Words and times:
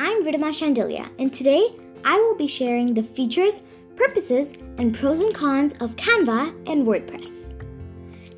Ridhima 0.00 0.50
Shandilia, 0.52 1.10
and 1.18 1.32
today 1.32 1.70
I 2.04 2.16
will 2.16 2.34
be 2.34 2.46
sharing 2.46 2.94
the 2.94 3.02
features, 3.02 3.62
purposes, 3.96 4.54
and 4.78 4.94
pros 4.94 5.20
and 5.20 5.34
cons 5.34 5.74
of 5.80 5.96
Canva 5.96 6.54
and 6.70 6.86
WordPress. 6.86 7.54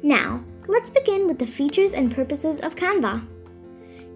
Now, 0.03 0.43
let's 0.67 0.91
begin 0.91 1.27
with 1.27 1.39
the 1.39 1.47
features 1.47 1.93
and 1.93 2.15
purposes 2.15 2.59
of 2.61 2.75
Canva. 2.75 3.27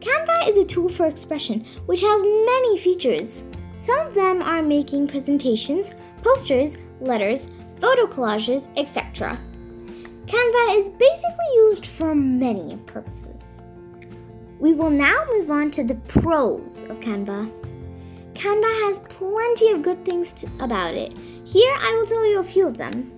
Canva 0.00 0.48
is 0.48 0.56
a 0.56 0.64
tool 0.64 0.88
for 0.88 1.06
expression 1.06 1.64
which 1.86 2.00
has 2.00 2.20
many 2.22 2.78
features. 2.78 3.42
Some 3.78 3.98
of 4.06 4.14
them 4.14 4.42
are 4.42 4.62
making 4.62 5.08
presentations, 5.08 5.92
posters, 6.22 6.76
letters, 7.00 7.46
photo 7.80 8.06
collages, 8.06 8.66
etc. 8.76 9.38
Canva 10.26 10.78
is 10.78 10.90
basically 10.90 11.54
used 11.56 11.86
for 11.86 12.14
many 12.14 12.76
purposes. 12.86 13.55
We 14.58 14.72
will 14.72 14.90
now 14.90 15.24
move 15.32 15.50
on 15.50 15.70
to 15.72 15.84
the 15.84 15.94
pros 15.94 16.84
of 16.84 17.00
Canva. 17.00 17.52
Canva 18.34 18.86
has 18.86 19.00
plenty 19.10 19.70
of 19.70 19.82
good 19.82 20.04
things 20.04 20.32
to, 20.34 20.46
about 20.60 20.94
it. 20.94 21.14
Here 21.44 21.74
I 21.78 21.94
will 21.94 22.06
tell 22.06 22.26
you 22.26 22.40
a 22.40 22.44
few 22.44 22.66
of 22.66 22.76
them. 22.76 23.12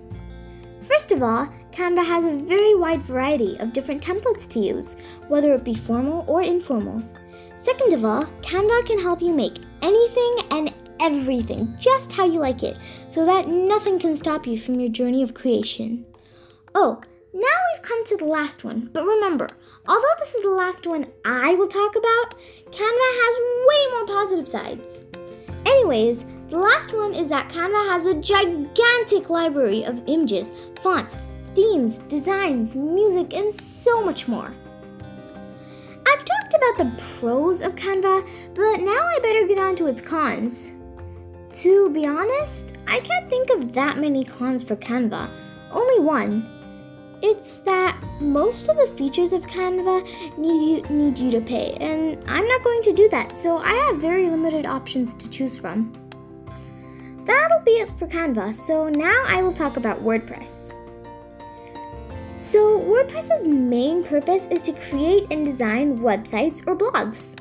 First 0.83 1.11
of 1.11 1.21
all, 1.23 1.47
Canva 1.71 2.05
has 2.05 2.25
a 2.25 2.43
very 2.43 2.75
wide 2.75 3.03
variety 3.03 3.57
of 3.59 3.73
different 3.73 4.05
templates 4.05 4.47
to 4.49 4.59
use, 4.59 4.95
whether 5.27 5.53
it 5.53 5.63
be 5.63 5.75
formal 5.75 6.25
or 6.27 6.41
informal. 6.41 7.03
Second 7.55 7.93
of 7.93 8.05
all, 8.05 8.23
Canva 8.41 8.85
can 8.85 8.99
help 8.99 9.21
you 9.21 9.33
make 9.33 9.59
anything 9.81 10.35
and 10.51 10.73
everything 10.99 11.73
just 11.77 12.11
how 12.11 12.25
you 12.25 12.39
like 12.39 12.63
it, 12.63 12.77
so 13.07 13.25
that 13.25 13.47
nothing 13.47 13.99
can 13.99 14.15
stop 14.15 14.47
you 14.47 14.57
from 14.57 14.79
your 14.79 14.89
journey 14.89 15.23
of 15.23 15.33
creation. 15.33 16.05
Oh, 16.75 17.01
now 17.33 17.41
we've 17.71 17.83
come 17.83 18.03
to 18.05 18.17
the 18.17 18.25
last 18.25 18.63
one, 18.63 18.89
but 18.91 19.05
remember, 19.05 19.47
although 19.87 20.15
this 20.19 20.33
is 20.33 20.41
the 20.41 20.49
last 20.49 20.87
one 20.87 21.05
I 21.23 21.53
will 21.53 21.67
talk 21.67 21.95
about, 21.95 22.39
Canva 22.71 23.09
has 23.21 23.67
way 23.67 23.91
more 23.93 24.07
positive 24.07 24.47
sides. 24.47 25.03
Anyways, 25.65 26.25
the 26.49 26.57
last 26.57 26.91
one 26.91 27.13
is 27.13 27.29
that 27.29 27.49
Canva 27.49 27.91
has 27.91 28.07
a 28.07 28.15
gigantic 28.15 29.29
library 29.29 29.83
of 29.83 30.01
images, 30.07 30.53
fonts, 30.81 31.17
themes, 31.53 31.99
designs, 32.07 32.75
music, 32.75 33.35
and 33.35 33.53
so 33.53 34.03
much 34.03 34.27
more. 34.27 34.51
I've 36.07 36.25
talked 36.25 36.55
about 36.55 36.77
the 36.77 37.03
pros 37.19 37.61
of 37.61 37.75
Canva, 37.75 38.27
but 38.55 38.77
now 38.77 39.05
I 39.05 39.19
better 39.21 39.45
get 39.45 39.59
on 39.59 39.75
to 39.75 39.85
its 39.85 40.01
cons. 40.01 40.71
To 41.61 41.89
be 41.91 42.07
honest, 42.07 42.73
I 42.87 42.99
can't 43.01 43.29
think 43.29 43.51
of 43.51 43.73
that 43.73 43.99
many 43.99 44.23
cons 44.23 44.63
for 44.63 44.75
Canva, 44.75 45.29
only 45.71 45.99
one 45.99 46.58
it's 47.21 47.57
that 47.59 48.01
most 48.19 48.67
of 48.67 48.77
the 48.77 48.87
features 48.97 49.33
of 49.33 49.43
Canva 49.43 50.37
need 50.37 50.87
you 50.89 50.95
need 50.95 51.17
you 51.17 51.31
to 51.31 51.41
pay, 51.41 51.77
and 51.79 52.17
I'm 52.27 52.47
not 52.47 52.63
going 52.63 52.81
to 52.83 52.93
do 52.93 53.09
that, 53.09 53.37
so 53.37 53.57
I 53.57 53.73
have 53.73 53.97
very 53.97 54.29
limited 54.29 54.65
options 54.65 55.13
to 55.15 55.29
choose 55.29 55.57
from. 55.57 55.93
That'll 57.25 57.61
be 57.63 57.71
it 57.71 57.91
for 57.97 58.07
Canva, 58.07 58.53
so 58.53 58.89
now 58.89 59.23
I 59.27 59.41
will 59.41 59.53
talk 59.53 59.77
about 59.77 60.03
WordPress. 60.03 60.73
So, 62.35 62.79
WordPress's 62.79 63.47
main 63.47 64.03
purpose 64.03 64.47
is 64.49 64.61
to 64.61 64.73
create 64.73 65.27
and 65.29 65.45
design 65.45 65.99
websites 65.99 66.65
or 66.65 66.75
blogs. 66.75 67.35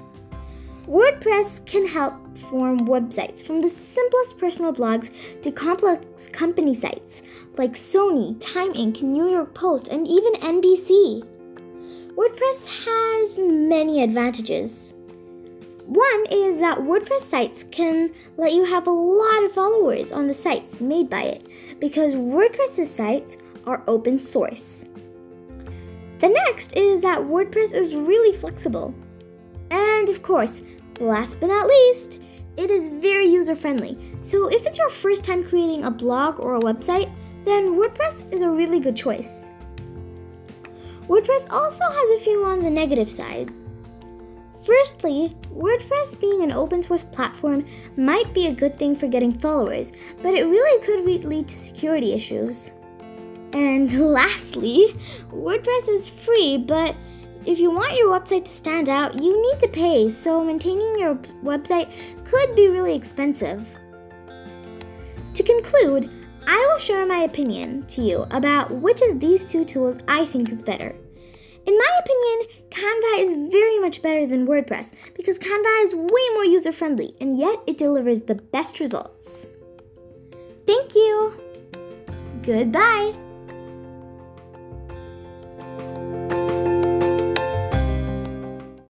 WordPress 0.88 1.66
can 1.66 1.86
help 1.86 2.14
form 2.48 2.86
websites 2.86 3.44
from 3.44 3.60
the 3.60 3.68
simplest 3.68 4.38
personal 4.38 4.72
blogs 4.72 5.12
to 5.42 5.52
complex 5.52 6.28
company 6.28 6.74
sites 6.74 7.20
like 7.58 7.74
Sony, 7.74 8.38
Time 8.40 8.72
Inc., 8.72 9.02
New 9.02 9.28
York 9.28 9.52
Post, 9.52 9.88
and 9.88 10.08
even 10.08 10.32
NBC. 10.36 11.26
WordPress 12.16 12.86
has 12.86 13.38
many 13.38 14.02
advantages. 14.02 14.94
One 15.84 16.24
is 16.30 16.58
that 16.60 16.78
WordPress 16.78 17.20
sites 17.20 17.66
can 17.70 18.10
let 18.38 18.54
you 18.54 18.64
have 18.64 18.86
a 18.86 18.90
lot 18.90 19.44
of 19.44 19.52
followers 19.52 20.10
on 20.10 20.26
the 20.26 20.32
sites 20.32 20.80
made 20.80 21.10
by 21.10 21.24
it 21.24 21.46
because 21.80 22.14
WordPress's 22.14 22.90
sites 22.90 23.36
are 23.66 23.84
open 23.86 24.18
source. 24.18 24.86
The 26.20 26.30
next 26.30 26.72
is 26.78 27.02
that 27.02 27.18
WordPress 27.18 27.74
is 27.74 27.94
really 27.94 28.34
flexible. 28.34 28.94
And 29.70 30.08
of 30.08 30.22
course, 30.22 30.62
Last 31.00 31.40
but 31.40 31.46
not 31.46 31.66
least, 31.66 32.18
it 32.56 32.70
is 32.70 32.88
very 32.88 33.26
user 33.26 33.54
friendly. 33.54 33.96
So 34.22 34.48
if 34.48 34.66
it's 34.66 34.78
your 34.78 34.90
first 34.90 35.24
time 35.24 35.44
creating 35.44 35.84
a 35.84 35.90
blog 35.90 36.40
or 36.40 36.56
a 36.56 36.60
website, 36.60 37.12
then 37.44 37.76
WordPress 37.76 38.32
is 38.32 38.42
a 38.42 38.50
really 38.50 38.80
good 38.80 38.96
choice. 38.96 39.46
WordPress 41.06 41.50
also 41.50 41.84
has 41.84 42.10
a 42.10 42.22
few 42.22 42.44
on 42.44 42.62
the 42.62 42.70
negative 42.70 43.10
side. 43.10 43.52
Firstly, 44.64 45.34
WordPress 45.54 46.20
being 46.20 46.42
an 46.42 46.52
open 46.52 46.82
source 46.82 47.04
platform 47.04 47.64
might 47.96 48.34
be 48.34 48.46
a 48.46 48.52
good 48.52 48.78
thing 48.78 48.96
for 48.96 49.06
getting 49.06 49.32
followers, 49.32 49.92
but 50.20 50.34
it 50.34 50.44
really 50.44 50.84
could 50.84 51.04
lead 51.24 51.48
to 51.48 51.56
security 51.56 52.12
issues. 52.12 52.72
And 53.52 53.90
lastly, 54.12 54.94
WordPress 55.30 55.88
is 55.88 56.08
free, 56.08 56.58
but 56.58 56.94
if 57.44 57.58
you 57.58 57.70
want 57.70 57.96
your 57.96 58.08
website 58.08 58.44
to 58.44 58.50
stand 58.50 58.88
out, 58.88 59.14
you 59.22 59.40
need 59.40 59.60
to 59.60 59.68
pay, 59.68 60.10
so 60.10 60.44
maintaining 60.44 60.98
your 60.98 61.14
website 61.42 61.90
could 62.24 62.54
be 62.54 62.68
really 62.68 62.94
expensive. 62.94 63.66
To 65.34 65.42
conclude, 65.42 66.14
I 66.46 66.66
will 66.70 66.78
share 66.78 67.06
my 67.06 67.18
opinion 67.18 67.86
to 67.88 68.02
you 68.02 68.26
about 68.30 68.70
which 68.70 69.00
of 69.02 69.20
these 69.20 69.46
two 69.46 69.64
tools 69.64 69.98
I 70.08 70.26
think 70.26 70.50
is 70.50 70.62
better. 70.62 70.94
In 71.66 71.76
my 71.76 72.00
opinion, 72.00 72.48
Canva 72.70 73.20
is 73.20 73.52
very 73.52 73.78
much 73.78 74.00
better 74.00 74.26
than 74.26 74.46
WordPress 74.46 74.92
because 75.14 75.38
Canva 75.38 75.84
is 75.84 75.94
way 75.94 76.22
more 76.32 76.46
user 76.46 76.72
friendly 76.72 77.14
and 77.20 77.38
yet 77.38 77.60
it 77.66 77.76
delivers 77.76 78.22
the 78.22 78.36
best 78.36 78.80
results. 78.80 79.46
Thank 80.66 80.94
you! 80.94 81.34
Goodbye! 82.42 83.27